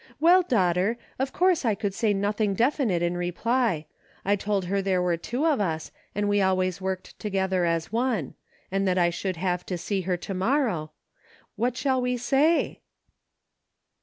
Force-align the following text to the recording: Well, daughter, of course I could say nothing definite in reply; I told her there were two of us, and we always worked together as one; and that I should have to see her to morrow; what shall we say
Well, 0.19 0.41
daughter, 0.41 0.97
of 1.19 1.31
course 1.31 1.63
I 1.63 1.75
could 1.75 1.93
say 1.93 2.11
nothing 2.11 2.55
definite 2.55 3.03
in 3.03 3.15
reply; 3.15 3.85
I 4.25 4.35
told 4.35 4.65
her 4.65 4.81
there 4.81 4.99
were 4.99 5.15
two 5.15 5.45
of 5.45 5.59
us, 5.61 5.91
and 6.15 6.27
we 6.27 6.41
always 6.41 6.81
worked 6.81 7.19
together 7.19 7.65
as 7.65 7.91
one; 7.91 8.33
and 8.71 8.87
that 8.87 8.97
I 8.97 9.11
should 9.11 9.37
have 9.37 9.63
to 9.67 9.77
see 9.77 10.01
her 10.01 10.17
to 10.17 10.33
morrow; 10.33 10.89
what 11.55 11.77
shall 11.77 12.01
we 12.01 12.17
say 12.17 12.81